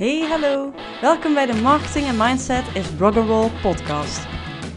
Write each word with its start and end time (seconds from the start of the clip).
Hey, 0.00 0.20
hallo. 0.28 0.72
Welkom 1.00 1.34
bij 1.34 1.46
de 1.46 1.54
Marketing 1.54 2.06
en 2.06 2.16
Mindset 2.16 2.64
is 2.74 2.86
Rock'n'Roll 2.98 3.50
podcast. 3.62 4.26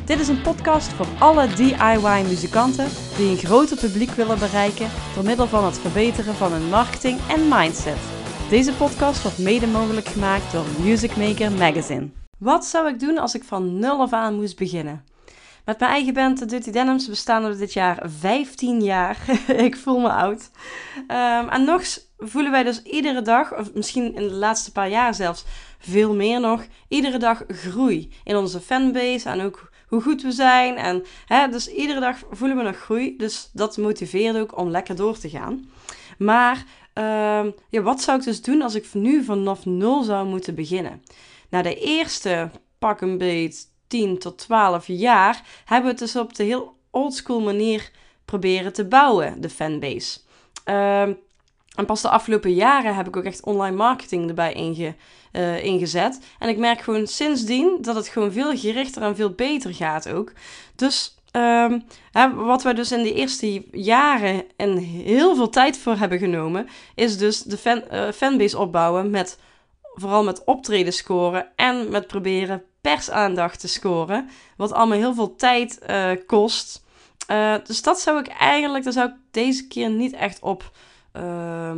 Dit 0.05 0.19
is 0.19 0.27
een 0.27 0.41
podcast 0.41 0.87
voor 0.87 1.05
alle 1.19 1.47
DIY-muzikanten 1.47 2.87
die 3.17 3.29
een 3.29 3.37
groter 3.37 3.77
publiek 3.77 4.09
willen 4.09 4.39
bereiken 4.39 4.89
door 5.15 5.23
middel 5.23 5.47
van 5.47 5.65
het 5.65 5.79
verbeteren 5.79 6.33
van 6.33 6.51
hun 6.51 6.69
marketing 6.69 7.19
en 7.29 7.47
mindset. 7.47 7.97
Deze 8.49 8.73
podcast 8.73 9.21
wordt 9.21 9.37
mede 9.37 9.67
mogelijk 9.67 10.07
gemaakt 10.07 10.51
door 10.51 10.65
Music 10.81 11.15
Maker 11.15 11.51
Magazine. 11.51 12.09
Wat 12.37 12.65
zou 12.65 12.87
ik 12.87 12.99
doen 12.99 13.17
als 13.17 13.35
ik 13.35 13.43
van 13.43 13.79
nul 13.79 14.01
af 14.01 14.13
aan 14.13 14.35
moest 14.35 14.57
beginnen? 14.57 15.03
Met 15.65 15.79
mijn 15.79 15.91
eigen 15.91 16.13
band, 16.13 16.39
de 16.39 16.45
Dirty 16.45 16.71
Denims, 16.71 17.07
bestaan 17.07 17.47
we 17.47 17.57
dit 17.57 17.73
jaar 17.73 17.99
15 18.03 18.81
jaar. 18.81 19.17
ik 19.67 19.77
voel 19.77 19.99
me 19.99 20.09
oud. 20.09 20.49
Um, 20.97 21.49
en 21.49 21.63
nog 21.63 21.83
voelen 22.17 22.51
wij 22.51 22.63
dus 22.63 22.81
iedere 22.81 23.21
dag, 23.21 23.55
of 23.57 23.73
misschien 23.73 24.15
in 24.15 24.27
de 24.27 24.33
laatste 24.33 24.71
paar 24.71 24.89
jaar 24.89 25.13
zelfs 25.13 25.45
veel 25.79 26.15
meer 26.15 26.39
nog, 26.39 26.65
iedere 26.87 27.17
dag 27.17 27.43
groei 27.47 28.13
in 28.23 28.35
onze 28.35 28.59
fanbase 28.59 29.29
en 29.29 29.41
ook 29.41 29.69
hoe 29.87 30.01
goed 30.01 30.21
we 30.21 30.31
zijn. 30.31 30.75
En, 30.77 31.03
hè, 31.25 31.47
dus 31.47 31.67
iedere 31.67 31.99
dag 31.99 32.17
voelen 32.31 32.57
we 32.57 32.63
nog 32.63 32.77
groei. 32.77 33.17
Dus 33.17 33.49
dat 33.53 33.77
motiveert 33.77 34.37
ook 34.37 34.57
om 34.57 34.69
lekker 34.69 34.95
door 34.95 35.17
te 35.17 35.29
gaan. 35.29 35.69
Maar 36.17 36.65
uh, 36.93 37.45
ja, 37.69 37.81
wat 37.81 38.01
zou 38.01 38.17
ik 38.17 38.23
dus 38.23 38.41
doen 38.41 38.61
als 38.61 38.75
ik 38.75 38.93
nu 38.93 39.23
vanaf 39.23 39.65
nul 39.65 40.03
zou 40.03 40.27
moeten 40.27 40.55
beginnen? 40.55 41.03
Nou, 41.49 41.63
de 41.63 41.75
eerste 41.75 42.49
pak 42.79 43.01
een 43.01 43.17
beet 43.17 43.71
10 43.87 44.19
tot 44.19 44.37
12 44.37 44.87
jaar 44.87 45.41
hebben 45.65 45.85
we 45.85 45.91
het 45.91 46.13
dus 46.13 46.21
op 46.21 46.35
de 46.35 46.43
heel 46.43 46.75
oldschool 46.89 47.41
manier 47.41 47.91
proberen 48.25 48.73
te 48.73 48.85
bouwen, 48.85 49.41
de 49.41 49.49
fanbase. 49.49 50.19
Uh, 50.65 51.01
en 51.75 51.85
pas 51.85 52.01
de 52.01 52.09
afgelopen 52.09 52.53
jaren 52.53 52.95
heb 52.95 53.07
ik 53.07 53.17
ook 53.17 53.23
echt 53.23 53.43
online 53.43 53.75
marketing 53.75 54.27
erbij 54.27 54.53
inge, 54.53 54.95
uh, 55.31 55.63
ingezet. 55.63 56.19
En 56.39 56.49
ik 56.49 56.57
merk 56.57 56.81
gewoon 56.81 57.07
sindsdien 57.07 57.77
dat 57.81 57.95
het 57.95 58.07
gewoon 58.07 58.31
veel 58.31 58.57
gerichter 58.57 59.01
en 59.01 59.15
veel 59.15 59.31
beter 59.31 59.73
gaat 59.73 60.09
ook. 60.09 60.31
Dus 60.75 61.17
um, 61.35 61.83
hè, 62.11 62.33
wat 62.33 62.63
wij 62.63 62.73
dus 62.73 62.91
in 62.91 63.03
de 63.03 63.13
eerste 63.13 63.63
jaren 63.71 64.43
en 64.55 64.77
heel 64.77 65.35
veel 65.35 65.49
tijd 65.49 65.77
voor 65.77 65.95
hebben 65.95 66.19
genomen, 66.19 66.67
is 66.95 67.17
dus 67.17 67.41
de 67.41 67.57
fan, 67.57 67.83
uh, 67.91 68.11
fanbase 68.11 68.57
opbouwen 68.57 69.09
met 69.09 69.39
vooral 69.93 70.23
met 70.23 70.43
optreden 70.43 70.93
scoren 70.93 71.47
en 71.55 71.89
met 71.89 72.07
proberen 72.07 72.63
persaandacht 72.83 73.59
te 73.59 73.67
scoren. 73.67 74.29
Wat 74.57 74.71
allemaal 74.71 74.97
heel 74.97 75.13
veel 75.13 75.35
tijd 75.35 75.79
uh, 75.89 76.11
kost. 76.27 76.83
dus 77.63 77.81
dat 77.81 77.99
zou 77.99 78.19
ik 78.19 78.27
eigenlijk, 78.27 78.83
daar 78.83 78.93
zou 78.93 79.09
ik 79.09 79.15
deze 79.31 79.67
keer 79.67 79.89
niet 79.89 80.13
echt 80.13 80.39
op 80.41 80.71
uh, 81.13 81.71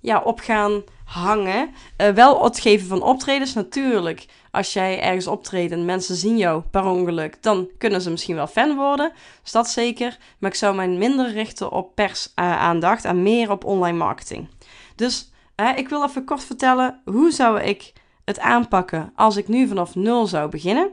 ja, 0.00 0.20
op 0.20 0.40
gaan 0.40 0.82
hangen. 1.04 1.70
Uh, 2.00 2.08
wel 2.08 2.44
het 2.44 2.60
geven 2.60 2.86
van 2.86 3.02
optredens 3.02 3.54
natuurlijk. 3.54 4.26
Als 4.50 4.72
jij 4.72 5.00
ergens 5.00 5.26
optreedt 5.26 5.72
en 5.72 5.84
mensen 5.84 6.16
zien 6.16 6.36
jou 6.36 6.62
per 6.70 6.84
ongeluk, 6.84 7.42
dan 7.42 7.70
kunnen 7.78 8.00
ze 8.00 8.10
misschien 8.10 8.34
wel 8.34 8.46
fan 8.46 8.76
worden. 8.76 9.12
Dus 9.42 9.52
dat 9.52 9.68
zeker. 9.68 10.18
Maar 10.38 10.50
ik 10.50 10.56
zou 10.56 10.74
mij 10.74 10.88
minder 10.88 11.32
richten 11.32 11.70
op 11.70 11.94
persaandacht 11.94 13.04
en 13.04 13.22
meer 13.22 13.50
op 13.50 13.64
online 13.64 13.98
marketing. 13.98 14.48
Dus 14.94 15.30
ik 15.76 15.88
wil 15.88 16.04
even 16.04 16.24
kort 16.24 16.44
vertellen 16.44 17.00
hoe 17.04 17.30
zou 17.30 17.60
ik 17.60 17.92
het 18.26 18.40
aanpakken 18.40 19.12
als 19.14 19.36
ik 19.36 19.48
nu 19.48 19.68
vanaf 19.68 19.94
nul 19.94 20.26
zou 20.26 20.50
beginnen. 20.50 20.90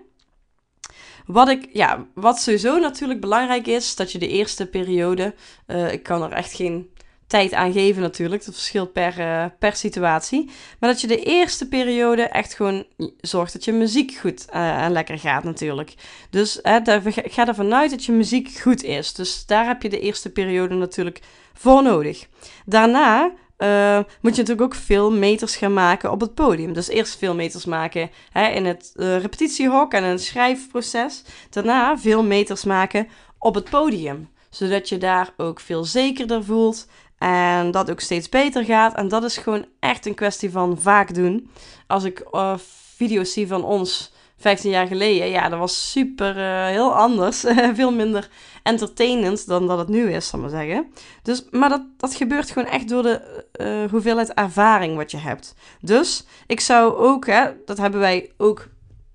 Wat, 1.25 1.49
ik, 1.49 1.69
ja, 1.73 2.05
wat 2.13 2.39
sowieso 2.39 2.79
natuurlijk 2.79 3.21
belangrijk 3.21 3.67
is, 3.67 3.95
dat 3.95 4.11
je 4.11 4.19
de 4.19 4.27
eerste 4.27 4.65
periode, 4.65 5.35
uh, 5.67 5.91
ik 5.91 6.03
kan 6.03 6.23
er 6.23 6.31
echt 6.31 6.53
geen 6.53 6.89
tijd 7.27 7.53
aan 7.53 7.71
geven 7.71 8.01
natuurlijk. 8.01 8.45
Dat 8.45 8.53
verschilt 8.53 8.93
per, 8.93 9.19
uh, 9.19 9.45
per 9.59 9.75
situatie. 9.75 10.49
Maar 10.79 10.89
dat 10.89 11.01
je 11.01 11.07
de 11.07 11.23
eerste 11.23 11.67
periode 11.67 12.21
echt 12.21 12.53
gewoon 12.53 12.85
zorgt 13.21 13.53
dat 13.53 13.65
je 13.65 13.71
muziek 13.71 14.13
goed 14.13 14.45
uh, 14.53 14.83
en 14.83 14.91
lekker 14.91 15.19
gaat 15.19 15.43
natuurlijk. 15.43 15.93
Dus 16.29 16.59
daar, 16.83 17.01
ga 17.05 17.47
ervan 17.47 17.73
uit 17.73 17.89
dat 17.89 18.05
je 18.05 18.11
muziek 18.11 18.59
goed 18.59 18.83
is. 18.83 19.13
Dus 19.13 19.45
daar 19.45 19.65
heb 19.65 19.81
je 19.81 19.89
de 19.89 19.99
eerste 19.99 20.31
periode 20.31 20.75
natuurlijk 20.75 21.19
voor 21.53 21.83
nodig. 21.83 22.27
Daarna 22.65 23.31
uh, 23.63 23.97
moet 23.97 24.35
je 24.35 24.41
natuurlijk 24.41 24.61
ook 24.61 24.75
veel 24.75 25.11
meters 25.11 25.55
gaan 25.55 25.73
maken 25.73 26.11
op 26.11 26.21
het 26.21 26.33
podium. 26.33 26.73
Dus 26.73 26.87
eerst 26.87 27.17
veel 27.17 27.35
meters 27.35 27.65
maken 27.65 28.09
hè, 28.31 28.47
in 28.47 28.65
het 28.65 28.93
uh, 28.95 29.17
repetitiehok 29.17 29.93
en 29.93 30.03
een 30.03 30.19
schrijfproces. 30.19 31.23
Daarna 31.49 31.97
veel 31.97 32.23
meters 32.23 32.63
maken 32.63 33.07
op 33.39 33.55
het 33.55 33.69
podium. 33.69 34.29
Zodat 34.49 34.89
je 34.89 34.97
daar 34.97 35.33
ook 35.37 35.59
veel 35.59 35.83
zekerder 35.83 36.43
voelt 36.43 36.87
en 37.17 37.71
dat 37.71 37.91
ook 37.91 37.99
steeds 37.99 38.29
beter 38.29 38.65
gaat. 38.65 38.95
En 38.95 39.07
dat 39.07 39.23
is 39.23 39.37
gewoon 39.37 39.65
echt 39.79 40.05
een 40.05 40.15
kwestie 40.15 40.51
van 40.51 40.79
vaak 40.79 41.13
doen. 41.13 41.49
Als 41.87 42.03
ik 42.03 42.25
uh, 42.31 42.53
video's 42.95 43.33
zie 43.33 43.47
van 43.47 43.63
ons 43.63 44.12
15 44.43 44.71
jaar 44.71 44.87
geleden, 44.87 45.29
ja, 45.29 45.49
dat 45.49 45.59
was 45.59 45.91
super 45.91 46.37
uh, 46.37 46.65
heel 46.65 46.95
anders. 46.95 47.43
Veel 47.73 47.91
minder 47.91 48.29
entertainend 48.63 49.47
dan 49.47 49.67
dat 49.67 49.77
het 49.77 49.87
nu 49.87 50.11
is, 50.11 50.27
zal 50.27 50.39
ik 50.39 50.45
maar 50.45 50.59
zeggen. 50.65 50.91
Dus, 51.21 51.43
maar 51.51 51.69
dat, 51.69 51.81
dat 51.97 52.15
gebeurt 52.15 52.51
gewoon 52.51 52.67
echt 52.67 52.89
door 52.89 53.03
de 53.03 53.43
uh, 53.61 53.91
hoeveelheid 53.91 54.33
ervaring 54.33 54.95
wat 54.95 55.11
je 55.11 55.17
hebt. 55.17 55.55
Dus 55.81 56.25
ik 56.47 56.59
zou 56.59 56.95
ook, 56.95 57.25
hè, 57.25 57.49
dat 57.65 57.77
hebben 57.77 57.99
wij 57.99 58.31
ook 58.37 58.67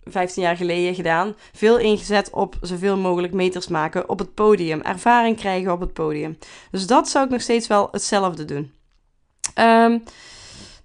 15 0.04 0.42
jaar 0.42 0.56
geleden 0.56 0.94
gedaan. 0.94 1.34
Veel 1.52 1.78
ingezet 1.78 2.30
op 2.30 2.56
zoveel 2.60 2.96
mogelijk 2.96 3.32
meters 3.32 3.68
maken 3.68 4.08
op 4.08 4.18
het 4.18 4.34
podium. 4.34 4.80
Ervaring 4.80 5.36
krijgen 5.36 5.72
op 5.72 5.80
het 5.80 5.92
podium. 5.92 6.38
Dus 6.70 6.86
dat 6.86 7.08
zou 7.08 7.24
ik 7.24 7.30
nog 7.30 7.40
steeds 7.40 7.66
wel 7.66 7.88
hetzelfde 7.90 8.44
doen. 8.44 8.72
Um, 9.54 10.02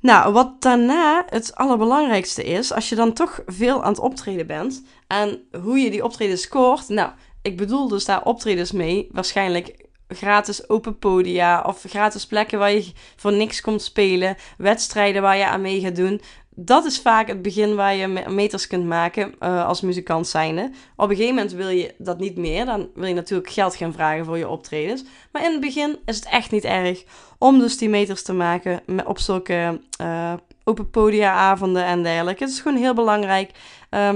nou, 0.04 0.34
wat 0.34 0.62
daarna 0.62 1.26
het 1.30 1.56
allerbelangrijkste 1.56 2.44
is, 2.44 2.74
als 2.74 2.90
je 2.90 2.96
dan 2.96 3.14
toch 3.14 3.42
veel 3.46 3.84
aan 3.84 3.92
het 3.92 4.00
optreden 4.00 4.48
bent 4.48 4.84
en 5.08 5.48
hoe 5.62 5.80
je 5.80 5.92
die 5.92 6.04
optreden 6.04 6.38
scoort. 6.38 6.90
Nou, 6.90 7.12
ik 7.42 7.58
bedoel 7.58 7.88
dus 7.88 8.06
daar 8.06 8.24
optredens 8.24 8.72
mee. 8.72 9.08
Waarschijnlijk 9.12 9.88
gratis 10.08 10.70
open 10.70 11.00
podia 11.00 11.62
of 11.62 11.84
gratis 11.88 12.28
plekken 12.28 12.60
waar 12.60 12.72
je 12.72 12.92
voor 13.16 13.34
niks 13.34 13.62
komt 13.62 13.82
spelen, 13.82 14.36
wedstrijden 14.58 15.22
waar 15.22 15.38
je 15.38 15.48
aan 15.48 15.62
mee 15.62 15.80
gaat 15.80 15.96
doen 15.96 16.22
dat 16.56 16.86
is 16.86 17.00
vaak 17.00 17.28
het 17.28 17.42
begin 17.42 17.76
waar 17.76 17.96
je 17.96 18.08
meters 18.28 18.68
kunt 18.68 18.86
maken 18.86 19.36
uh, 19.40 19.68
als 19.68 19.82
muzikant 19.82 20.28
zijnde. 20.28 20.72
Op 20.96 21.10
een 21.10 21.16
gegeven 21.16 21.36
moment 21.36 21.54
wil 21.54 21.70
je 21.70 21.94
dat 21.98 22.20
niet 22.20 22.38
meer. 22.38 22.66
Dan 22.66 22.90
wil 22.96 23.08
je 23.08 23.14
natuurlijk 23.14 23.50
geld 23.50 23.76
gaan 23.76 23.94
vragen 23.94 24.26
voor 24.26 24.38
je 24.38 24.48
optredens. 24.48 25.04
Maar 25.32 25.44
in 25.44 25.52
het 25.52 25.62
begin 25.62 25.98
is 26.06 26.16
het 26.16 26.26
echt 26.26 26.52
niet 26.52 26.64
erg 26.64 27.04
om 27.38 27.60
dus 27.60 27.78
die 27.78 27.90
meters 27.90 28.24
te 28.24 28.34
maken 28.34 28.82
op 29.06 29.20
zulke 29.20 29.82
uh, 30.02 30.34
open 30.64 30.90
podiaavonden 30.90 31.86
en 31.86 32.04
dergelijke. 32.04 32.44
Het 32.44 32.54
is 32.54 32.60
gewoon 32.60 32.78
heel 32.78 32.94
belangrijk 32.94 33.52
uh, 33.92 34.10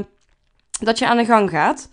dat 0.79 0.99
je 0.99 1.07
aan 1.07 1.17
de 1.17 1.25
gang 1.25 1.49
gaat. 1.49 1.89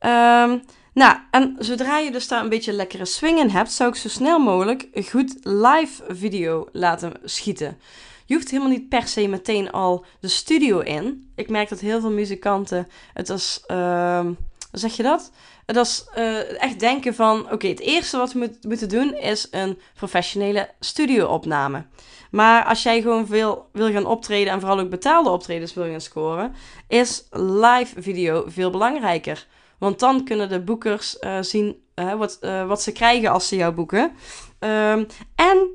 Um, 0.00 0.62
nou, 0.92 1.16
en 1.30 1.56
zodra 1.58 1.98
je 1.98 2.10
dus 2.10 2.28
daar 2.28 2.42
een 2.42 2.48
beetje 2.48 2.72
lekkere 2.72 3.04
swing 3.04 3.38
in 3.38 3.48
hebt, 3.48 3.72
zou 3.72 3.90
ik 3.90 3.96
zo 3.96 4.08
snel 4.08 4.38
mogelijk 4.38 4.88
een 4.92 5.08
goed 5.08 5.36
live 5.42 6.02
video 6.08 6.68
laten 6.72 7.12
schieten. 7.24 7.78
Je 8.26 8.34
hoeft 8.34 8.50
helemaal 8.50 8.72
niet 8.72 8.88
per 8.88 9.08
se 9.08 9.28
meteen 9.28 9.70
al 9.70 10.04
de 10.20 10.28
studio 10.28 10.78
in. 10.78 11.30
Ik 11.34 11.48
merk 11.48 11.68
dat 11.68 11.80
heel 11.80 12.00
veel 12.00 12.10
muzikanten 12.10 12.88
het 13.12 13.30
als, 13.30 13.64
hoe 13.66 14.36
zeg 14.72 14.96
je 14.96 15.02
dat? 15.02 15.30
Het 15.66 15.76
als 15.76 16.06
uh, 16.16 16.62
echt 16.62 16.80
denken 16.80 17.14
van, 17.14 17.52
oké, 17.52 17.66
het 17.66 17.80
eerste 17.80 18.16
wat 18.16 18.32
we 18.32 18.58
moeten 18.60 18.88
doen 18.88 19.14
is 19.14 19.48
een 19.50 19.78
professionele 19.94 20.70
studio-opname. 20.80 21.86
Maar 22.30 22.64
als 22.64 22.82
jij 22.82 23.02
gewoon 23.02 23.26
veel 23.26 23.68
wil 23.72 23.92
gaan 23.92 24.06
optreden 24.06 24.52
en 24.52 24.60
vooral 24.60 24.78
ook 24.78 24.90
betaalde 24.90 25.30
optredens 25.30 25.74
wil 25.74 25.84
gaan 25.84 26.00
scoren, 26.00 26.54
is 26.88 27.26
live 27.30 28.02
video 28.02 28.44
veel 28.46 28.70
belangrijker. 28.70 29.46
Want 29.78 29.98
dan 29.98 30.24
kunnen 30.24 30.48
de 30.48 30.60
boekers 30.60 31.16
uh, 31.20 31.38
zien 31.40 31.82
uh, 31.94 32.14
wat, 32.14 32.38
wat 32.66 32.82
ze 32.82 32.92
krijgen 32.92 33.30
als 33.30 33.48
ze 33.48 33.56
jou 33.56 33.74
boeken. 33.74 34.12
Um, 34.60 35.06
en 35.34 35.68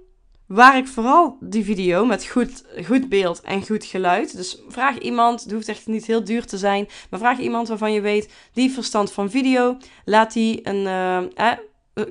Waar 0.52 0.78
ik 0.78 0.88
vooral 0.88 1.38
die 1.40 1.64
video 1.64 2.06
met 2.06 2.26
goed, 2.26 2.64
goed 2.86 3.10
beeld 3.10 3.42
en 3.42 3.66
goed 3.66 3.86
geluid. 3.86 4.36
Dus 4.36 4.62
vraag 4.68 4.98
iemand, 4.98 5.44
het 5.44 5.52
hoeft 5.52 5.68
echt 5.68 5.88
niet 5.88 6.06
heel 6.06 6.24
duur 6.24 6.46
te 6.46 6.58
zijn. 6.58 6.88
Maar 7.10 7.20
vraag 7.20 7.40
iemand 7.40 7.68
waarvan 7.68 7.94
je 7.94 8.02
weet, 8.02 8.34
die 8.54 8.72
verstand 8.72 9.12
van 9.12 9.30
video. 9.30 9.78
Laat 10.06 10.34
die 10.34 10.68
een. 10.68 10.86
Uh, 10.86 11.18
eh, 11.18 11.58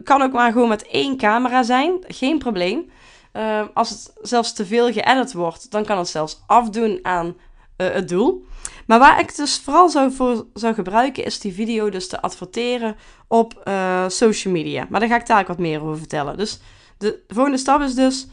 kan 0.04 0.22
ook 0.22 0.32
maar 0.32 0.52
gewoon 0.52 0.68
met 0.68 0.86
één 0.86 1.16
camera 1.16 1.62
zijn. 1.62 2.04
Geen 2.08 2.38
probleem. 2.38 2.90
Uh, 3.32 3.62
als 3.74 3.90
het 3.90 4.12
zelfs 4.22 4.52
te 4.52 4.66
veel 4.66 4.92
geëdit 4.92 5.32
wordt, 5.32 5.70
dan 5.70 5.84
kan 5.84 5.98
het 5.98 6.08
zelfs 6.08 6.42
afdoen 6.46 6.98
aan 7.02 7.36
het 7.76 8.08
doel. 8.08 8.44
Maar 8.86 8.98
waar 8.98 9.20
ik 9.20 9.36
dus 9.36 9.58
vooral 9.58 9.88
zou 9.88 10.12
voor 10.12 10.46
zou 10.54 10.74
gebruiken, 10.74 11.24
is 11.24 11.40
die 11.40 11.52
video 11.52 11.88
dus 11.90 12.08
te 12.08 12.22
adverteren 12.22 12.96
op 13.28 13.70
social 14.08 14.52
media. 14.52 14.86
Maar 14.88 15.00
daar 15.00 15.08
ga 15.08 15.16
ik 15.16 15.26
daar 15.26 15.46
wat 15.46 15.58
meer 15.58 15.82
over 15.82 15.98
vertellen. 15.98 16.36
Dus 16.36 16.60
de 17.00 17.22
volgende 17.28 17.58
stap 17.58 17.80
is 17.80 17.94
dus: 17.94 18.26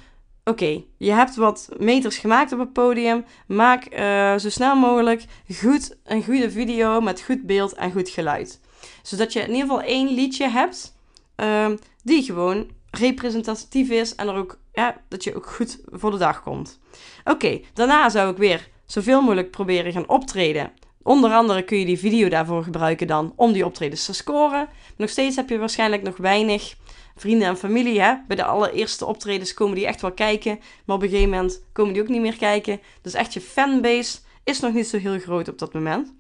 oké, 0.44 0.84
je 0.98 1.12
hebt 1.12 1.36
wat 1.36 1.70
meters 1.78 2.18
gemaakt 2.18 2.52
op 2.52 2.60
het 2.60 2.74
podium. 2.74 3.26
Maak 3.48 3.94
uh, 3.94 4.36
zo 4.36 4.50
snel 4.50 4.76
mogelijk 4.76 5.26
goed, 5.54 5.98
een 6.04 6.24
goede 6.24 6.52
video 6.52 7.02
met 7.02 7.22
goed 7.22 7.46
beeld 7.46 7.74
en 7.74 7.92
goed 7.92 8.10
geluid. 8.10 8.60
Zodat 9.02 9.34
je 9.34 9.40
in 9.40 9.48
ieder 9.48 9.62
geval 9.62 9.82
één 9.82 10.14
liedje 10.14 10.50
hebt 10.50 10.96
uh, 11.38 11.70
die 12.04 12.24
gewoon 12.24 12.68
representatief 12.92 13.90
is 13.90 14.16
en 14.16 14.28
er 14.28 14.36
ook, 14.36 14.60
ja, 14.74 14.98
dat 15.08 15.24
je 15.24 15.36
ook 15.36 15.46
goed 15.46 15.80
voor 15.86 16.12
de 16.12 16.18
dag 16.18 16.44
komt. 16.44 16.80
Oké, 17.24 17.60
daarna 17.74 18.10
zou 18.10 18.32
ik 18.32 18.38
weer 18.38 18.70
zoveel 18.86 19.22
mogelijk 19.22 19.52
proberen 19.52 19.92
gaan 19.92 20.10
optreden. 20.10 20.72
Onder 21.04 21.32
andere 21.32 21.64
kun 21.64 21.80
je 21.80 21.86
die 21.86 22.00
video 22.00 22.30
daarvoor 22.30 22.64
gebruiken 22.64 23.08
dan 23.08 23.34
om 23.36 23.52
die 23.52 23.66
optredens 23.66 24.06
te 24.06 24.14
scoren. 24.14 24.68
nog 24.98 25.10
steeds 25.10 25.36
heb 25.36 25.50
je 25.50 25.58
waarschijnlijk 25.58 26.04
nog 26.04 26.18
weinig 26.18 26.76
vrienden 27.18 27.48
en 27.48 27.58
familie. 27.58 28.02
Hè? 28.02 28.14
Bij 28.28 28.36
de 28.36 28.44
allereerste 28.44 29.06
optredens 29.06 29.54
komen 29.54 29.76
die 29.76 29.86
echt 29.86 30.02
wel 30.02 30.12
kijken. 30.12 30.60
Maar 30.86 30.96
op 30.96 31.02
een 31.02 31.10
gegeven 31.10 31.30
moment 31.30 31.62
komen 31.72 31.94
die 31.94 32.02
ook 32.02 32.08
niet 32.08 32.22
meer 32.22 32.38
kijken. 32.38 32.80
Dus 33.02 33.14
echt 33.14 33.34
je 33.34 33.42
fanbase 33.42 34.18
is 34.44 34.60
nog 34.60 34.74
niet 34.74 34.88
zo 34.88 34.98
heel 34.98 35.20
groot 35.20 35.48
op 35.48 35.60
dat 35.60 35.74
moment. 35.74 36.14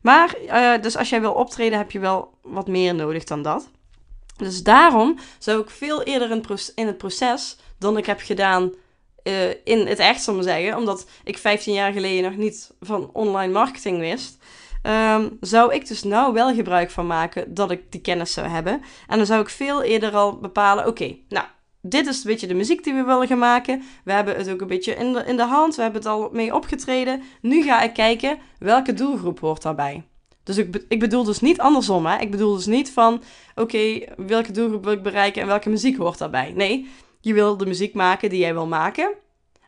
Maar, 0.00 0.36
uh, 0.46 0.82
dus 0.82 0.96
als 0.96 1.08
jij 1.08 1.20
wil 1.20 1.32
optreden, 1.32 1.78
heb 1.78 1.90
je 1.90 1.98
wel 1.98 2.30
wat 2.42 2.68
meer 2.68 2.94
nodig 2.94 3.24
dan 3.24 3.42
dat. 3.42 3.70
Dus 4.36 4.62
daarom 4.62 5.18
zou 5.38 5.60
ik 5.60 5.70
veel 5.70 6.02
eerder 6.02 6.42
in, 6.74 6.86
het 6.86 6.98
proces 6.98 7.56
dan 7.78 7.96
ik 7.96 8.06
heb 8.06 8.20
gedaan 8.20 8.72
uh, 9.24 9.50
in 9.64 9.86
het 9.86 9.98
echt, 9.98 10.22
zal 10.22 10.36
ik 10.36 10.42
zeggen. 10.42 10.76
Omdat 10.76 11.06
ik 11.24 11.38
15 11.38 11.74
jaar 11.74 11.92
geleden 11.92 12.30
nog 12.30 12.36
niet 12.36 12.70
van 12.80 13.10
online 13.12 13.52
marketing 13.52 13.98
wist. 13.98 14.38
Um, 14.86 15.36
zou 15.40 15.74
ik 15.74 15.88
dus 15.88 16.02
nou 16.02 16.32
wel 16.32 16.54
gebruik 16.54 16.90
van 16.90 17.06
maken 17.06 17.54
dat 17.54 17.70
ik 17.70 17.92
die 17.92 18.00
kennis 18.00 18.32
zou 18.32 18.46
hebben. 18.46 18.82
En 19.08 19.16
dan 19.16 19.26
zou 19.26 19.40
ik 19.40 19.48
veel 19.48 19.82
eerder 19.82 20.14
al 20.14 20.38
bepalen: 20.38 20.86
oké, 20.86 21.16
nou, 21.28 21.46
dit 21.80 22.06
is 22.06 22.16
een 22.16 22.30
beetje 22.30 22.46
de 22.46 22.54
muziek 22.54 22.84
die 22.84 22.94
we 22.94 23.02
willen 23.02 23.26
gaan 23.26 23.38
maken. 23.38 23.82
We 24.04 24.12
hebben 24.12 24.36
het 24.36 24.50
ook 24.50 24.60
een 24.60 24.66
beetje 24.66 24.94
in 24.94 25.12
de, 25.12 25.24
in 25.26 25.36
de 25.36 25.44
hand. 25.44 25.74
We 25.74 25.82
hebben 25.82 26.00
het 26.00 26.10
al 26.10 26.28
mee 26.32 26.54
opgetreden. 26.54 27.22
Nu 27.40 27.62
ga 27.62 27.82
ik 27.82 27.92
kijken 27.92 28.38
welke 28.58 28.94
doelgroep 28.94 29.40
hoort 29.40 29.62
daarbij. 29.62 30.02
Dus 30.42 30.56
ik, 30.56 30.84
ik 30.88 31.00
bedoel 31.00 31.24
dus 31.24 31.40
niet 31.40 31.60
andersom. 31.60 32.06
Hè? 32.06 32.18
Ik 32.18 32.30
bedoel 32.30 32.54
dus 32.54 32.66
niet 32.66 32.90
van, 32.90 33.22
oké, 33.54 34.00
welke 34.16 34.52
doelgroep 34.52 34.84
wil 34.84 34.92
ik 34.92 35.02
bereiken 35.02 35.42
en 35.42 35.48
welke 35.48 35.70
muziek 35.70 35.96
hoort 35.96 36.18
daarbij. 36.18 36.52
Nee, 36.56 36.88
je 37.20 37.34
wil 37.34 37.56
de 37.56 37.66
muziek 37.66 37.94
maken 37.94 38.30
die 38.30 38.38
jij 38.38 38.52
wil 38.52 38.66
maken. 38.66 39.14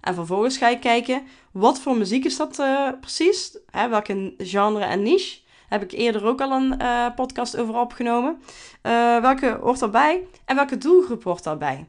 En 0.00 0.14
vervolgens 0.14 0.56
ga 0.56 0.68
je 0.68 0.78
kijken, 0.78 1.22
wat 1.54 1.80
voor 1.80 1.96
muziek 1.96 2.24
is 2.24 2.36
dat 2.36 2.58
uh, 2.58 2.88
precies? 3.00 3.58
Hè? 3.70 3.88
Welke 3.88 4.34
genre 4.38 4.84
en 4.84 5.02
niche? 5.02 5.38
Heb 5.68 5.82
ik 5.82 5.92
eerder 5.92 6.24
ook 6.24 6.40
al 6.40 6.52
een 6.52 6.82
uh, 6.82 7.06
podcast 7.14 7.56
over 7.56 7.74
opgenomen. 7.74 8.42
Uh, 8.82 9.20
welke 9.20 9.58
hoort 9.62 9.78
daarbij? 9.78 10.26
En 10.44 10.56
welke 10.56 10.78
doelgroep 10.78 11.24
hoort 11.24 11.44
daarbij? 11.44 11.88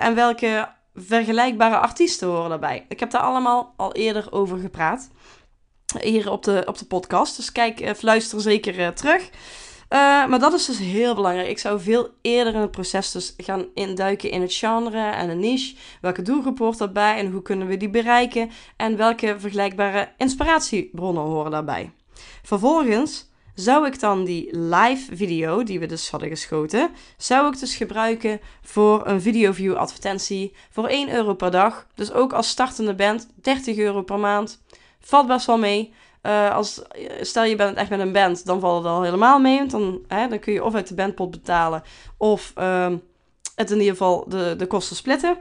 en 0.00 0.14
welke 0.14 0.68
vergelijkbare 0.94 1.76
artiesten 1.78 2.28
horen 2.28 2.48
daarbij? 2.48 2.86
Ik 2.88 3.00
heb 3.00 3.10
daar 3.10 3.20
allemaal 3.20 3.74
al 3.76 3.92
eerder 3.92 4.32
over 4.32 4.58
gepraat 4.58 5.10
hier 6.00 6.30
op 6.30 6.42
de, 6.42 6.62
op 6.66 6.78
de 6.78 6.86
podcast. 6.86 7.36
Dus 7.36 7.52
kijk, 7.52 8.02
luister 8.02 8.40
zeker 8.40 8.94
terug. 8.94 9.30
Uh, 9.88 10.26
maar 10.26 10.38
dat 10.38 10.52
is 10.52 10.64
dus 10.64 10.78
heel 10.78 11.14
belangrijk. 11.14 11.48
Ik 11.48 11.58
zou 11.58 11.80
veel 11.80 12.08
eerder 12.20 12.54
in 12.54 12.60
het 12.60 12.70
proces 12.70 13.12
dus 13.12 13.34
gaan 13.36 13.66
induiken 13.74 14.30
in 14.30 14.40
het 14.40 14.54
genre 14.54 15.10
en 15.10 15.28
een 15.30 15.38
niche. 15.38 15.76
Welke 16.00 16.22
doelgroep 16.22 16.58
hoort 16.58 16.78
daarbij 16.78 17.18
en 17.18 17.30
hoe 17.30 17.42
kunnen 17.42 17.66
we 17.66 17.76
die 17.76 17.90
bereiken? 17.90 18.50
En 18.76 18.96
welke 18.96 19.34
vergelijkbare 19.38 20.08
inspiratiebronnen 20.16 21.22
horen 21.22 21.50
daarbij? 21.50 21.92
Vervolgens 22.42 23.30
zou 23.54 23.86
ik 23.86 24.00
dan 24.00 24.24
die 24.24 24.58
live 24.58 25.16
video 25.16 25.62
die 25.62 25.80
we 25.80 25.86
dus 25.86 26.10
hadden 26.10 26.28
geschoten, 26.28 26.90
zou 27.16 27.52
ik 27.52 27.58
dus 27.58 27.76
gebruiken 27.76 28.40
voor 28.62 29.06
een 29.06 29.20
videoview 29.20 29.74
advertentie 29.74 30.54
voor 30.70 30.86
1 30.86 31.12
euro 31.12 31.34
per 31.34 31.50
dag. 31.50 31.86
Dus 31.94 32.12
ook 32.12 32.32
als 32.32 32.48
startende 32.48 32.94
band 32.94 33.28
30 33.34 33.76
euro 33.76 34.02
per 34.02 34.18
maand. 34.18 34.62
Valt 35.00 35.26
best 35.26 35.46
wel 35.46 35.58
mee. 35.58 35.92
Uh, 36.26 36.54
als, 36.54 36.82
stel 37.20 37.44
je 37.44 37.56
bent 37.56 37.76
echt 37.76 37.90
met 37.90 38.00
een 38.00 38.12
band, 38.12 38.46
dan 38.46 38.60
valt 38.60 38.84
het 38.84 38.92
al 38.92 39.02
helemaal 39.02 39.38
mee. 39.38 39.66
Dan, 39.66 40.00
hè, 40.08 40.28
dan 40.28 40.38
kun 40.38 40.52
je 40.52 40.64
of 40.64 40.74
uit 40.74 40.88
de 40.88 40.94
bandpot 40.94 41.30
betalen 41.30 41.82
of 42.16 42.52
uh, 42.58 42.92
het 43.54 43.70
in 43.70 43.78
ieder 43.78 43.92
geval 43.92 44.24
de, 44.28 44.54
de 44.56 44.66
kosten 44.66 44.96
splitten. 44.96 45.36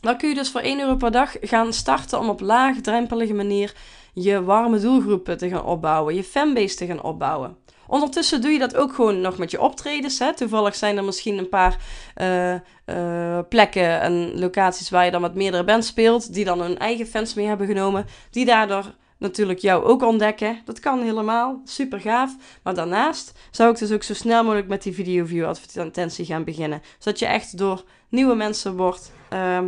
Dan 0.00 0.16
kun 0.16 0.28
je 0.28 0.34
dus 0.34 0.50
voor 0.50 0.60
1 0.60 0.80
euro 0.80 0.96
per 0.96 1.10
dag 1.10 1.36
gaan 1.40 1.72
starten 1.72 2.18
om 2.18 2.28
op 2.28 2.40
laagdrempelige 2.40 3.34
manier 3.34 3.74
je 4.12 4.44
warme 4.44 4.78
doelgroepen 4.78 5.38
te 5.38 5.48
gaan 5.48 5.64
opbouwen, 5.64 6.14
je 6.14 6.24
fanbase 6.24 6.76
te 6.76 6.86
gaan 6.86 7.02
opbouwen. 7.02 7.56
Ondertussen 7.86 8.40
doe 8.40 8.50
je 8.50 8.58
dat 8.58 8.76
ook 8.76 8.94
gewoon 8.94 9.20
nog 9.20 9.38
met 9.38 9.50
je 9.50 9.60
optredens. 9.60 10.18
Hè? 10.18 10.34
Toevallig 10.34 10.74
zijn 10.74 10.96
er 10.96 11.04
misschien 11.04 11.38
een 11.38 11.48
paar 11.48 11.76
uh, 12.16 12.54
uh, 12.86 13.38
plekken 13.48 14.00
en 14.00 14.38
locaties 14.38 14.90
waar 14.90 15.04
je 15.04 15.10
dan 15.10 15.20
met 15.20 15.34
meerdere 15.34 15.64
bands 15.64 15.86
speelt, 15.86 16.34
die 16.34 16.44
dan 16.44 16.60
hun 16.60 16.78
eigen 16.78 17.06
fans 17.06 17.34
mee 17.34 17.46
hebben 17.46 17.66
genomen, 17.66 18.06
die 18.30 18.44
daardoor 18.44 18.94
natuurlijk 19.22 19.58
jou 19.58 19.84
ook 19.84 20.02
ontdekken. 20.02 20.60
Dat 20.64 20.80
kan 20.80 21.00
helemaal, 21.02 21.60
super 21.64 22.00
gaaf. 22.00 22.36
Maar 22.62 22.74
daarnaast 22.74 23.32
zou 23.50 23.70
ik 23.70 23.78
dus 23.78 23.92
ook 23.92 24.02
zo 24.02 24.14
snel 24.14 24.44
mogelijk 24.44 24.68
met 24.68 24.82
die 24.82 24.94
video 24.94 25.24
view 25.24 25.46
advertentie 25.46 26.24
gaan 26.24 26.44
beginnen, 26.44 26.82
zodat 26.98 27.18
je 27.18 27.26
echt 27.26 27.58
door 27.58 27.84
nieuwe 28.08 28.34
mensen 28.34 28.76
wordt 28.76 29.12
uh, 29.32 29.58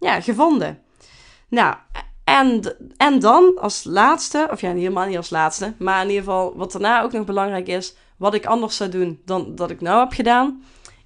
ja, 0.00 0.20
gevonden. 0.20 0.82
Nou, 1.48 1.74
en, 2.24 2.76
en 2.96 3.18
dan 3.18 3.58
als 3.60 3.84
laatste, 3.84 4.48
of 4.50 4.60
ja, 4.60 4.74
helemaal 4.74 5.06
niet 5.06 5.16
als 5.16 5.30
laatste, 5.30 5.72
maar 5.78 6.02
in 6.02 6.08
ieder 6.08 6.24
geval 6.24 6.56
wat 6.56 6.72
daarna 6.72 7.02
ook 7.02 7.12
nog 7.12 7.24
belangrijk 7.24 7.68
is, 7.68 7.94
wat 8.16 8.34
ik 8.34 8.46
anders 8.46 8.76
zou 8.76 8.90
doen 8.90 9.20
dan 9.24 9.54
dat 9.54 9.70
ik 9.70 9.80
nou 9.80 10.00
heb 10.00 10.12
gedaan, 10.12 10.62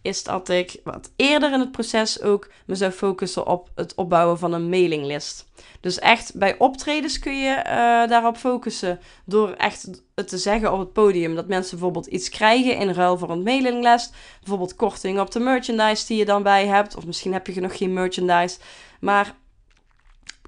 is 0.09 0.23
dat 0.23 0.49
ik 0.49 0.81
wat 0.85 1.11
eerder 1.17 1.53
in 1.53 1.61
het 1.61 1.73
proces 1.73 2.23
ook 2.23 2.51
me 2.67 2.75
zou 2.75 2.93
focussen 2.93 3.47
op 3.47 3.71
het 3.75 3.95
opbouwen 3.95 4.39
van 4.39 4.53
een 4.53 4.69
mailinglist. 4.69 5.47
Dus 5.81 5.99
echt 5.99 6.35
bij 6.35 6.59
optredens 6.59 7.19
kun 7.19 7.39
je 7.39 7.57
uh, 7.57 7.63
daarop 8.09 8.37
focussen 8.37 9.01
door 9.25 9.51
echt 9.51 10.03
het 10.15 10.29
te 10.29 10.39
zeggen 10.39 10.73
op 10.73 10.79
het 10.79 10.93
podium. 10.93 11.35
Dat 11.35 11.49
mensen 11.49 11.71
bijvoorbeeld 11.71 12.07
iets 12.07 12.29
krijgen 12.29 12.77
in 12.77 12.91
ruil 12.91 13.19
voor 13.19 13.31
een 13.31 13.43
mailinglist. 13.43 14.15
Bijvoorbeeld 14.39 14.77
korting 14.77 15.21
op 15.21 15.31
de 15.31 15.41
merchandise 15.41 16.07
die 16.07 16.19
je 16.19 16.25
dan 16.25 16.43
bij 16.43 16.67
hebt. 16.67 16.97
Of 16.97 17.07
misschien 17.07 17.33
heb 17.33 17.47
je 17.47 17.61
nog 17.61 17.77
geen 17.77 17.93
merchandise. 17.93 18.59
Maar 19.01 19.35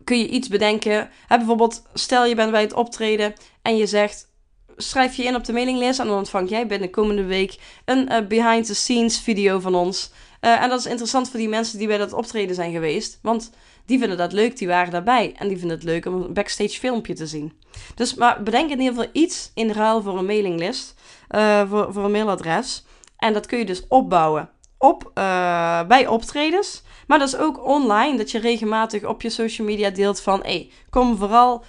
kun 0.04 0.18
je 0.18 0.28
iets 0.28 0.48
bedenken. 0.48 1.10
Hè, 1.26 1.36
bijvoorbeeld, 1.36 1.82
stel 1.94 2.24
je 2.24 2.34
bent 2.34 2.50
bij 2.50 2.60
het 2.60 2.72
optreden 2.72 3.34
en 3.62 3.76
je 3.76 3.86
zegt: 3.86 4.29
schrijf 4.82 5.14
je 5.14 5.24
in 5.24 5.34
op 5.34 5.44
de 5.44 5.52
mailinglist 5.52 6.00
en 6.00 6.06
dan 6.06 6.16
ontvang 6.16 6.48
jij 6.48 6.66
binnen 6.66 6.90
komende 6.90 7.24
week 7.24 7.58
een 7.84 8.12
uh, 8.12 8.26
behind 8.26 8.66
the 8.66 8.74
scenes 8.74 9.20
video 9.20 9.58
van 9.58 9.74
ons. 9.74 10.10
Uh, 10.40 10.62
en 10.62 10.68
dat 10.68 10.78
is 10.78 10.86
interessant 10.86 11.30
voor 11.30 11.38
die 11.38 11.48
mensen 11.48 11.78
die 11.78 11.86
bij 11.86 11.98
dat 11.98 12.12
optreden 12.12 12.54
zijn 12.54 12.72
geweest, 12.72 13.18
want 13.22 13.50
die 13.86 13.98
vinden 13.98 14.18
dat 14.18 14.32
leuk, 14.32 14.58
die 14.58 14.68
waren 14.68 14.92
daarbij 14.92 15.34
en 15.36 15.48
die 15.48 15.58
vinden 15.58 15.76
het 15.76 15.86
leuk 15.86 16.06
om 16.06 16.14
een 16.14 16.32
backstage 16.32 16.78
filmpje 16.78 17.14
te 17.14 17.26
zien. 17.26 17.52
Dus 17.94 18.14
maar 18.14 18.42
bedenk 18.42 18.70
in 18.70 18.80
ieder 18.80 18.94
geval 18.94 19.10
iets 19.12 19.50
in 19.54 19.70
ruil 19.70 20.02
voor 20.02 20.18
een 20.18 20.26
mailinglist, 20.26 20.94
uh, 21.30 21.70
voor, 21.70 21.92
voor 21.92 22.04
een 22.04 22.10
mailadres. 22.10 22.84
En 23.16 23.32
dat 23.32 23.46
kun 23.46 23.58
je 23.58 23.64
dus 23.66 23.86
opbouwen 23.88 24.50
op, 24.78 25.10
bij 25.88 26.06
optredens. 26.06 26.82
Maar 27.06 27.18
dat 27.18 27.28
is 27.28 27.36
ook 27.36 27.66
online, 27.66 28.16
dat 28.16 28.30
je 28.30 28.38
regelmatig 28.38 29.04
op 29.04 29.22
je 29.22 29.30
social 29.30 29.66
media 29.66 29.90
deelt 29.90 30.20
van... 30.20 30.40
hey, 30.42 30.70
kom 30.90 31.16
vooral 31.16 31.64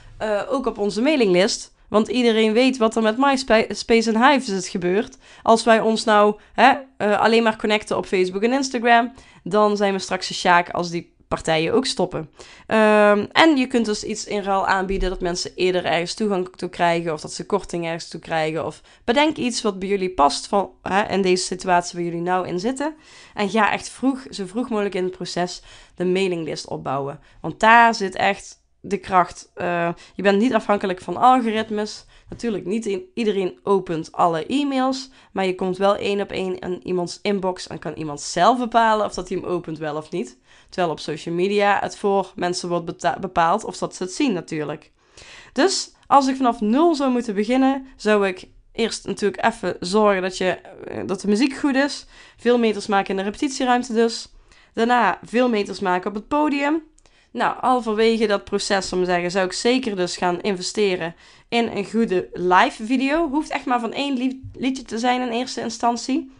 ook 0.50 0.66
op 0.66 0.78
onze 0.78 1.02
mailinglist. 1.02 1.74
Want 1.92 2.08
iedereen 2.08 2.54
weet 2.54 2.78
wat 2.78 2.96
er 2.96 3.02
met 3.02 3.18
MySpace 3.18 4.12
en 4.12 4.30
Hive 4.30 4.56
is 4.56 4.70
gebeurd. 4.70 5.18
Als 5.44 5.64
wij 5.64 5.80
ons 5.80 6.04
nou 6.04 6.40
hè, 6.54 6.72
uh, 6.98 7.20
alleen 7.20 7.44
maar 7.44 7.58
connecten 7.58 7.98
op 7.98 8.06
Facebook 8.06 8.44
en 8.44 8.54
Instagram... 8.54 9.14
dan 9.44 9.78
zijn 9.78 9.94
we 9.94 10.00
straks 10.00 10.30
een 10.30 10.36
sjaak 10.36 10.70
als 10.70 10.90
die 10.90 11.14
partijen 11.28 11.74
ook 11.74 11.86
stoppen. 11.86 12.20
Um, 12.68 13.28
en 13.32 13.58
je 13.58 13.68
kunt 13.68 13.86
dus 13.86 14.04
iets 14.04 14.26
in 14.26 14.42
ruil 14.42 14.68
aanbieden 14.68 15.10
dat 15.10 15.22
mensen 15.22 15.52
eerder 15.56 15.86
ergens 15.86 16.14
toegang 16.14 16.50
toe 16.56 16.70
krijgen 16.70 17.14
of 17.14 17.22
dat 17.22 17.34
ze 17.34 17.46
korting 17.46 17.86
ergens 17.86 18.08
toe 18.08 18.20
krijgen. 18.20 18.66
Of 18.66 18.82
bedenk 19.04 19.38
iets 19.38 19.62
wat 19.62 19.80
bij 19.80 19.88
jullie 19.88 20.10
past 20.14 20.48
van, 20.48 20.70
hè, 20.82 21.04
in 21.04 21.22
deze 21.22 21.44
situatie 21.44 21.96
waar 21.96 22.06
jullie 22.06 22.22
nou 22.22 22.48
in 22.48 22.60
zitten. 22.60 22.96
En 23.34 23.50
ga 23.50 23.72
echt 23.72 23.90
vroeg, 23.90 24.26
zo 24.30 24.46
vroeg 24.46 24.70
mogelijk 24.70 24.96
in 24.96 25.04
het 25.04 25.16
proces 25.16 25.62
de 25.96 26.06
mailinglist 26.06 26.68
opbouwen. 26.68 27.20
Want 27.42 27.60
daar 27.60 27.96
zit 27.96 28.16
echt 28.16 28.61
de 28.82 28.98
kracht. 28.98 29.52
Uh, 29.56 29.90
je 30.16 30.22
bent 30.22 30.40
niet 30.40 30.54
afhankelijk 30.54 31.02
van 31.02 31.18
algoritmes. 31.18 32.06
Natuurlijk, 32.30 32.66
niet 32.66 33.00
iedereen 33.14 33.60
opent 33.64 34.12
alle 34.12 34.46
e-mails, 34.46 35.10
maar 35.32 35.46
je 35.46 35.56
komt 35.56 35.78
wel 35.78 35.96
één 35.96 36.22
op 36.22 36.32
één 36.32 36.60
in 36.60 36.88
iemands 36.88 37.20
inbox 37.22 37.68
en 37.68 37.80
kan 37.80 37.94
iemand 37.94 38.22
zelf 38.22 38.58
bepalen 38.60 39.06
of 39.06 39.14
dat 39.14 39.30
hij 39.30 39.38
hem 39.38 39.48
opent 39.48 39.78
wel 39.78 39.96
of 39.96 40.12
niet. 40.12 40.38
Terwijl 40.70 40.92
op 40.92 41.00
social 41.00 41.36
media 41.36 41.80
het 41.80 41.98
voor 41.98 42.32
mensen 42.36 42.70
wordt 42.70 43.20
bepaald 43.20 43.64
of 43.64 43.78
dat 43.78 43.96
ze 43.96 44.04
het 44.04 44.14
zien 44.14 44.34
natuurlijk. 44.34 44.92
Dus 45.54 45.94
als 46.08 46.28
ik 46.28 46.36
vanaf 46.36 46.62
nul 46.62 46.96
zou 46.96 47.12
moeten 47.12 47.36
beginnen, 47.36 47.88
zou 47.96 48.28
ik 48.28 48.48
eerst 48.72 49.06
natuurlijk 49.06 49.46
even 49.46 49.78
zorgen 49.80 50.22
dat, 50.22 50.38
je, 50.38 50.46
eh, 50.46 51.02
dat 51.06 51.22
de 51.22 51.28
muziek 51.28 51.54
goed 51.54 51.76
is. 51.76 52.06
Veel 52.38 52.58
meters 52.58 52.88
maken 52.88 53.10
in 53.10 53.16
de 53.16 53.24
repetitieruimte 53.24 53.94
dus. 53.94 54.28
Daarna 54.74 55.20
veel 55.24 55.50
meters 55.50 55.80
maken 55.80 56.10
op 56.10 56.16
het 56.16 56.28
podium. 56.28 56.84
Nou, 57.32 57.56
halverwege 57.60 58.28
dat 58.28 58.44
proces, 58.44 58.94
om 58.94 59.06
zeggen, 59.06 59.32
zou 59.32 59.46
ik 59.46 59.54
zeker 59.54 59.96
dus 59.96 60.18
gaan 60.18 60.42
investeren 60.42 61.16
in 61.50 61.68
een 61.68 61.86
goede 61.86 62.30
live 62.34 62.86
video. 62.86 63.30
Hoeft 63.30 63.50
echt 63.50 63.66
maar 63.66 63.80
van 63.80 63.94
één 63.94 64.42
liedje 64.54 64.84
te 64.84 65.00
zijn 65.00 65.22
in 65.22 65.32
eerste 65.32 65.62
instantie. 65.62 66.32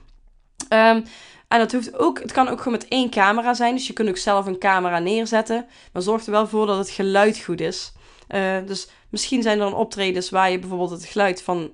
Um, 0.70 1.04
en 1.48 1.60
dat 1.60 1.72
hoeft 1.72 1.98
ook, 1.98 2.20
het 2.20 2.32
kan 2.32 2.48
ook 2.48 2.58
gewoon 2.58 2.78
met 2.80 2.88
één 2.88 3.10
camera 3.10 3.54
zijn. 3.54 3.76
Dus 3.76 3.88
je 3.88 3.94
kunt 3.94 4.10
ook 4.10 4.18
zelf 4.18 4.46
een 4.46 4.60
camera 4.60 5.00
neerzetten. 5.00 5.66
Maar 5.94 6.02
zorg 6.02 6.26
er 6.26 6.32
wel 6.32 6.48
voor 6.48 6.66
dat 6.66 6.78
het 6.78 6.90
geluid 6.90 7.40
goed 7.40 7.62
is. 7.62 7.94
Uh, 8.30 8.58
dus 8.66 8.88
misschien 9.10 9.42
zijn 9.42 9.60
er 9.60 9.70
dan 9.70 9.80
optredens 9.80 10.30
waar 10.30 10.52
je 10.52 10.60
bijvoorbeeld 10.60 10.90
het 10.90 11.06
geluid 11.06 11.42
van 11.42 11.58
uh, 11.58 11.70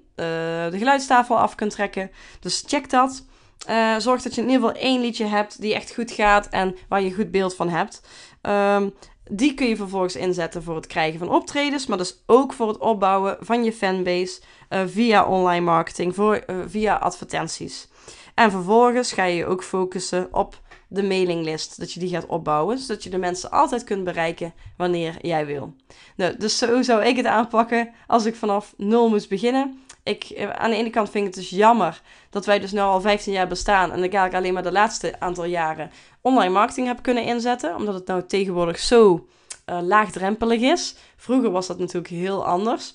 de 0.71 0.77
geluidstafel 0.77 1.37
af 1.37 1.55
kunt 1.55 1.71
trekken. 1.71 2.11
Dus 2.39 2.63
check 2.67 2.89
dat. 2.89 3.25
Uh, 3.69 3.97
zorg 3.97 4.21
dat 4.21 4.35
je 4.35 4.41
in 4.41 4.49
ieder 4.49 4.67
geval 4.67 4.81
één 4.81 5.01
liedje 5.01 5.25
hebt 5.25 5.61
die 5.61 5.75
echt 5.75 5.93
goed 5.93 6.11
gaat 6.11 6.47
en 6.49 6.75
waar 6.89 7.01
je 7.01 7.13
goed 7.13 7.31
beeld 7.31 7.55
van 7.55 7.69
hebt. 7.69 8.01
Um, 8.41 8.93
die 9.29 9.53
kun 9.53 9.67
je 9.67 9.75
vervolgens 9.75 10.15
inzetten 10.15 10.63
voor 10.63 10.75
het 10.75 10.87
krijgen 10.87 11.19
van 11.19 11.29
optredens, 11.29 11.85
maar 11.85 11.97
dus 11.97 12.23
ook 12.25 12.53
voor 12.53 12.67
het 12.67 12.77
opbouwen 12.77 13.37
van 13.39 13.63
je 13.63 13.73
fanbase 13.73 14.41
uh, 14.69 14.81
via 14.85 15.25
online 15.25 15.65
marketing, 15.65 16.15
voor, 16.15 16.43
uh, 16.47 16.55
via 16.67 16.95
advertenties. 16.95 17.87
En 18.35 18.51
vervolgens 18.51 19.11
ga 19.11 19.23
je 19.23 19.35
je 19.35 19.45
ook 19.45 19.63
focussen 19.63 20.27
op 20.31 20.61
de 20.87 21.03
mailinglist, 21.03 21.79
dat 21.79 21.93
je 21.93 21.99
die 21.99 22.09
gaat 22.09 22.25
opbouwen, 22.25 22.77
zodat 22.79 23.03
je 23.03 23.09
de 23.09 23.17
mensen 23.17 23.51
altijd 23.51 23.83
kunt 23.83 24.03
bereiken 24.03 24.53
wanneer 24.77 25.17
jij 25.21 25.45
wil. 25.45 25.73
Nou, 26.15 26.37
dus 26.37 26.57
zo 26.57 26.81
zou 26.81 27.05
ik 27.05 27.15
het 27.15 27.25
aanpakken 27.25 27.89
als 28.07 28.25
ik 28.25 28.35
vanaf 28.35 28.73
nul 28.77 29.09
moest 29.09 29.29
beginnen. 29.29 29.79
Ik, 30.07 30.23
eh, 30.23 30.49
aan 30.49 30.69
de 30.69 30.75
ene 30.75 30.89
kant 30.89 31.09
vind 31.09 31.27
ik 31.27 31.35
het 31.35 31.43
dus 31.43 31.57
jammer 31.57 32.01
dat 32.29 32.45
wij 32.45 32.59
dus 32.59 32.71
nu 32.71 32.79
al 32.79 33.01
15 33.01 33.33
jaar 33.33 33.47
bestaan 33.47 33.91
en 33.91 34.03
ik 34.03 34.13
eigenlijk 34.13 34.33
alleen 34.33 34.53
maar 34.53 34.63
de 34.63 34.71
laatste 34.71 35.19
aantal 35.19 35.43
jaren 35.43 35.91
online 36.21 36.53
marketing 36.53 36.87
heb 36.87 37.01
kunnen 37.01 37.23
inzetten, 37.23 37.75
omdat 37.75 37.93
het 37.93 38.07
nou 38.07 38.23
tegenwoordig 38.25 38.79
zo 38.79 39.27
uh, 39.65 39.79
laagdrempelig 39.81 40.61
is. 40.61 40.95
Vroeger 41.17 41.51
was 41.51 41.67
dat 41.67 41.79
natuurlijk 41.79 42.13
heel 42.13 42.45
anders. 42.45 42.93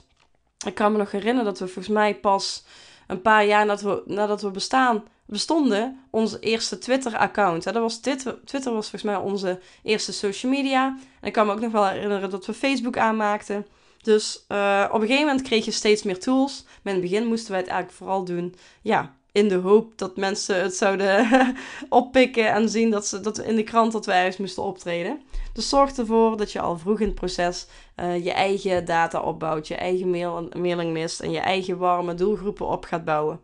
Ik 0.66 0.74
kan 0.74 0.92
me 0.92 0.98
nog 0.98 1.10
herinneren 1.10 1.44
dat 1.44 1.58
we 1.58 1.64
volgens 1.64 1.94
mij 1.94 2.14
pas 2.14 2.64
een 3.06 3.22
paar 3.22 3.44
jaar 3.44 3.66
nadat 3.66 3.80
we, 3.80 4.02
nadat 4.06 4.42
we 4.42 4.50
bestaan, 4.50 5.04
bestonden, 5.26 6.00
onze 6.10 6.38
eerste 6.38 6.78
Twitter-account. 6.78 7.64
Dat 7.64 7.74
was 7.74 7.98
Twitter, 7.98 8.44
Twitter 8.44 8.72
was 8.72 8.90
volgens 8.90 9.12
mij 9.12 9.20
onze 9.20 9.60
eerste 9.82 10.12
social 10.12 10.52
media. 10.52 10.96
En 11.20 11.26
ik 11.26 11.32
kan 11.32 11.46
me 11.46 11.52
ook 11.52 11.60
nog 11.60 11.72
wel 11.72 11.86
herinneren 11.86 12.30
dat 12.30 12.46
we 12.46 12.54
Facebook 12.54 12.98
aanmaakten. 12.98 13.66
Dus 14.02 14.44
uh, 14.48 14.84
op 14.88 15.00
een 15.00 15.06
gegeven 15.06 15.26
moment 15.26 15.42
kreeg 15.46 15.64
je 15.64 15.70
steeds 15.70 16.02
meer 16.02 16.18
tools. 16.18 16.64
Maar 16.82 16.94
in 16.94 17.00
het 17.00 17.10
begin 17.10 17.26
moesten 17.26 17.50
wij 17.50 17.60
het 17.60 17.68
eigenlijk 17.68 17.98
vooral 17.98 18.24
doen, 18.24 18.54
ja, 18.82 19.14
in 19.32 19.48
de 19.48 19.54
hoop 19.54 19.98
dat 19.98 20.16
mensen 20.16 20.62
het 20.62 20.74
zouden 20.74 21.28
oppikken 21.88 22.52
en 22.52 22.68
zien 22.68 22.90
dat, 22.90 23.06
ze, 23.06 23.20
dat 23.20 23.38
in 23.38 23.56
de 23.56 23.62
krant 23.62 23.92
dat 23.92 24.06
wij 24.06 24.18
ergens 24.18 24.36
moesten 24.36 24.62
optreden. 24.62 25.22
Dus 25.52 25.68
zorg 25.68 25.96
ervoor 25.96 26.36
dat 26.36 26.52
je 26.52 26.60
al 26.60 26.78
vroeg 26.78 27.00
in 27.00 27.06
het 27.06 27.14
proces 27.14 27.66
uh, 27.96 28.24
je 28.24 28.32
eigen 28.32 28.84
data 28.84 29.20
opbouwt, 29.20 29.68
je 29.68 29.74
eigen 29.74 30.10
mail, 30.10 30.48
mailingmist 30.56 31.20
en 31.20 31.30
je 31.30 31.40
eigen 31.40 31.78
warme 31.78 32.14
doelgroepen 32.14 32.66
op 32.66 32.84
gaat 32.84 33.04
bouwen. 33.04 33.40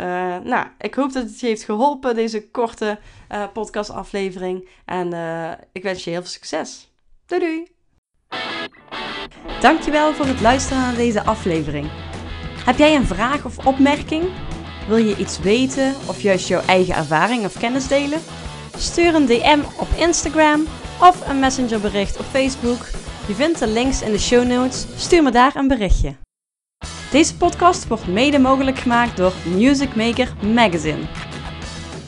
Uh, 0.00 0.04
nou, 0.38 0.66
ik 0.78 0.94
hoop 0.94 1.12
dat 1.12 1.22
het 1.22 1.40
je 1.40 1.46
heeft 1.46 1.62
geholpen, 1.62 2.14
deze 2.14 2.50
korte 2.50 2.98
podcastaflevering. 3.52 4.68
En 4.84 5.06
ik 5.72 5.82
wens 5.82 6.04
je 6.04 6.10
heel 6.10 6.20
veel 6.20 6.30
succes. 6.30 6.88
Doei 7.26 7.40
doei! 7.40 7.79
Dankjewel 9.60 10.14
voor 10.14 10.26
het 10.26 10.40
luisteren 10.40 10.82
naar 10.82 10.94
deze 10.94 11.24
aflevering. 11.24 11.90
Heb 12.64 12.78
jij 12.78 12.94
een 12.94 13.06
vraag 13.06 13.44
of 13.44 13.66
opmerking? 13.66 14.24
Wil 14.88 14.96
je 14.96 15.16
iets 15.16 15.38
weten 15.38 15.94
of 16.06 16.20
juist 16.20 16.48
jouw 16.48 16.60
eigen 16.66 16.94
ervaring 16.94 17.44
of 17.44 17.58
kennis 17.58 17.88
delen? 17.88 18.20
Stuur 18.76 19.14
een 19.14 19.26
DM 19.26 19.58
op 19.78 19.88
Instagram 19.96 20.66
of 21.00 21.28
een 21.28 21.38
messengerbericht 21.38 22.18
op 22.18 22.24
Facebook. 22.24 22.86
Je 23.26 23.34
vindt 23.34 23.58
de 23.58 23.68
links 23.68 24.02
in 24.02 24.12
de 24.12 24.18
show 24.18 24.46
notes. 24.46 24.86
Stuur 24.96 25.22
me 25.22 25.30
daar 25.30 25.56
een 25.56 25.68
berichtje. 25.68 26.14
Deze 27.10 27.36
podcast 27.36 27.88
wordt 27.88 28.06
mede 28.06 28.38
mogelijk 28.38 28.78
gemaakt 28.78 29.16
door 29.16 29.32
Music 29.56 29.94
Maker 29.94 30.32
Magazine. 30.54 31.02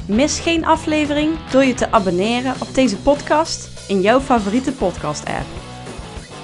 Mis 0.06 0.40
geen 0.40 0.64
aflevering 0.64 1.38
door 1.50 1.64
je 1.64 1.74
te 1.74 1.92
abonneren 1.92 2.54
op 2.60 2.74
deze 2.74 2.96
podcast 2.96 3.88
in 3.88 4.00
jouw 4.00 4.20
favoriete 4.20 4.72
podcast-app. 4.72 5.71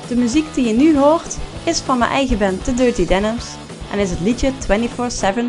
De 0.08 0.16
muziek 0.16 0.54
die 0.54 0.66
je 0.66 0.72
nu 0.72 0.98
hoort 0.98 1.36
is 1.64 1.80
van 1.80 1.98
mijn 1.98 2.10
eigen 2.10 2.38
band 2.38 2.64
The 2.64 2.74
Dirty 2.74 3.06
Denims 3.06 3.44
en 3.92 3.98
is 3.98 4.10
het 4.10 4.20
liedje 4.20 4.52
24-7 4.52 4.56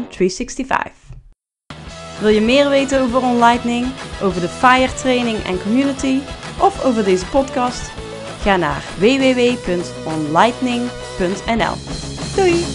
365. 0.09 0.91
Wil 2.19 2.29
je 2.29 2.41
meer 2.41 2.69
weten 2.69 3.01
over 3.01 3.21
OnLightning, 3.21 3.87
over 4.21 4.41
de 4.41 4.49
FIRE 4.49 4.93
training 4.93 5.37
en 5.37 5.61
community 5.61 6.19
of 6.59 6.83
over 6.83 7.03
deze 7.03 7.25
podcast? 7.25 7.91
Ga 8.41 8.57
naar 8.57 8.83
www.onlightning.nl. 8.97 11.75
Doei! 12.35 12.65